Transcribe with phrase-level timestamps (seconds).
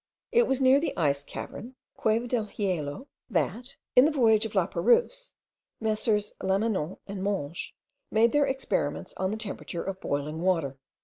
[0.31, 5.35] It was near the Ice Cavern (Cueva del Hielo), that, in the voyage of Laperouse,
[5.79, 6.33] Messrs.
[6.41, 7.73] Lamanon and Monges
[8.09, 10.79] made their experiments on the temperature of boiling water.